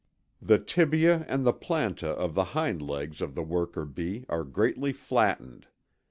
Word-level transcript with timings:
]The 0.51 0.57
tibia 0.57 1.25
and 1.29 1.45
the 1.45 1.53
planta 1.53 2.05
of 2.07 2.33
the 2.33 2.43
hind 2.57 2.81
leg 2.81 3.21
of 3.21 3.35
the 3.35 3.43
worker 3.43 3.85
bee 3.85 4.25
are 4.29 4.43
greatly 4.43 4.93
flattened. 4.93 5.67